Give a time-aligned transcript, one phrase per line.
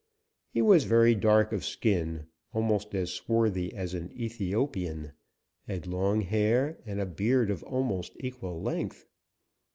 [0.49, 5.11] He was very dark of skin, almost as swarthy as an Ethiopian,
[5.67, 9.05] had long hair and a beard of almost equal length.